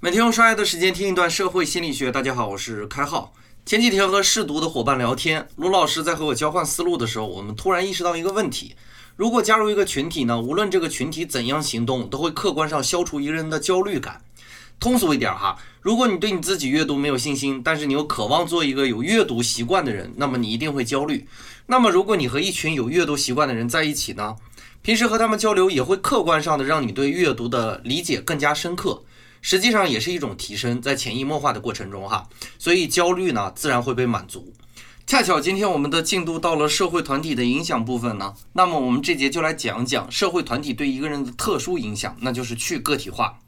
[0.00, 2.12] 每天用刷牙的时间听一段社会心理学。
[2.12, 3.34] 大家好，我是开浩。
[3.66, 8.76] 前几天和试读的伙伴聊天，卢老师在和我交换思路的时候，我们突然意识到一个问题：
[9.16, 14.22] 如果加入一个群体呢，无论这个群体怎样行动，都会客观上消除一个人的焦虑感。
[14.78, 21.26] 通俗一点哈，如果你对你自己阅读没有信心，但是你又渴望做一个有阅读习惯的人，那么你一定会焦虑。
[21.66, 24.36] 那么如果你和一群有阅读习惯的人在一起呢，
[24.80, 29.02] 平时和他们交流也会客观上的让你对阅读的理解更加深刻。
[29.40, 32.28] 实际上也是一种提升，在潜移默化的过程中，哈，
[32.58, 34.52] 所以焦虑呢自然会被满足。
[35.06, 43.38] 恰巧今天我们的进度到了社会团体的影响部分呢，那么我们这节就来讲讲社会团体对一个人的特殊影响，那就是去个体化。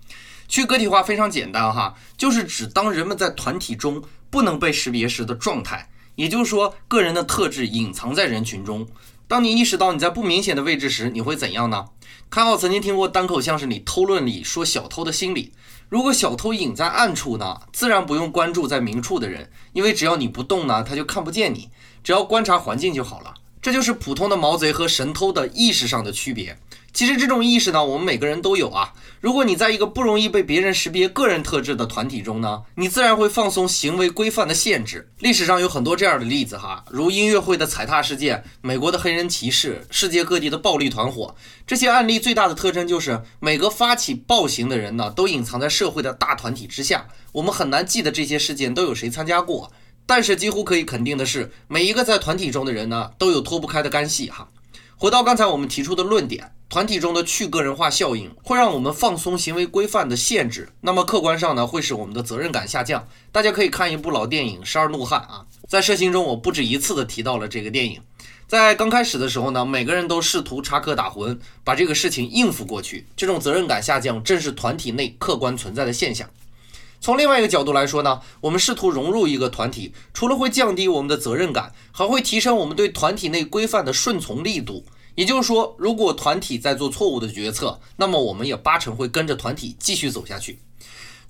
[0.48, 8.86] 去个体化非常简单哈，就是指当人们在团体中不能被识别时的状态，也就是说个人的特质隐藏在人群中。
[9.30, 11.90] 当你意识到你在不明显的位置时，你会怎样呢？
[12.28, 15.52] 看好曾经听过单口相声里偷论里说小偷的心理。
[15.88, 21.68] 如果小偷隐在暗处呢，自然不用关注在明处的人，因为只要你不动呢，他就看不见你。
[22.02, 23.34] 只要观察环境就好了。
[23.62, 26.58] 这就是普通的毛贼和神偷的意识上的区别。
[26.92, 28.94] 其实这种意识呢，我们每个人都有啊。
[29.20, 35.12] 如果你在一个不容易被别人识别个人特质的团体中呢，你自然会放松行为规范的限制。
[35.18, 41.34] 历史上有很多这样的例子哈，如音乐会的踩踏事件、美国的黑人歧视、世界各地的暴力团伙。
[41.66, 47.06] 这些案例最大的特征就是，每个发起暴行的人呢，都隐藏在社会的大团体之下。
[47.32, 49.70] 我们很难记得这些事件都有谁参加过，
[50.06, 54.48] 但是几乎可以肯定的是，每一个在团体中的人呢，都有脱不开的干系哈。
[55.00, 63.08] 回到刚才我们提出的论点，团体中的去个人化效应会让我们放松行为规范的限制，那么客观上呢，会使我们的责任感下降。
[63.32, 67.98] 大家可以看一部老电影《十二怒汉》啊，在社行中我不止一次的提到了这个电影。
[68.46, 76.28] 在刚开始的时候呢，每个人都试图插科打诨，把这个事情应付过去，这种责任感下降正是团体内客观存在的现象。
[77.00, 84.84] 从另外一个角度来说呢，我们试图融入一个团体，除了会降低我们的责任感，还会提升我们对团体内规范的顺从力度。
[85.14, 90.58] 也就是说，如果团体在做错误的决策，那么我们也八成会跟着团体继续走下去。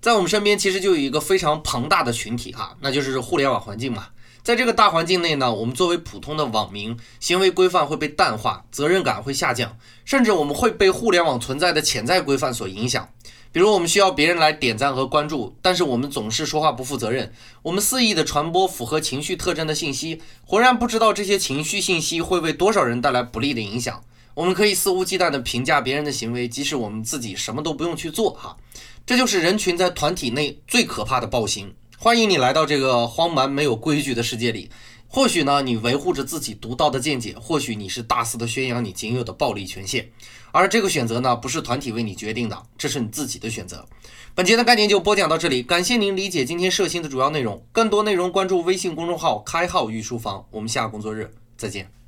[0.01, 4.09] 在我们身边，其实就有一个非常庞大的群体哈，那就是互联网环境嘛。
[4.43, 13.09] 在这个大环境内呢，我们作为普通的网民，行为规范会被淡化，责任感会下降，甚至我们会被互联网存在的潜在规范所影响。
[13.53, 17.33] 比如，我们需要别人来点赞和关注，但是我们总是说话不负责任。
[17.63, 24.03] 我们肆意的传播符合情绪特征的信息，浑然不知道这些情绪信息会为多少人带来不利的影响。
[24.35, 28.31] 我们可以肆无忌惮地评价别人的行为，即使我们自己什么都不用去做。
[28.31, 28.57] 哈，
[29.05, 31.75] 这就是人群在团体内最可怕的暴行。
[32.03, 34.71] 欢迎你来到这个荒蛮没有规矩的世界里。
[35.07, 40.11] 或许呢，你维护着自己独到的见解；或许你是大肆的宣扬你仅有的暴力权限。
[40.51, 43.87] 而这个选择呢，不是团体为你决定的，这是你自己的选择。
[44.35, 47.63] 本节的概念就播讲到这里，感谢您理解今天社星的主要内容。
[47.71, 50.47] 更多内容关注微信公众号“开号御书房”。
[50.51, 52.00] 我们下个工作日再见。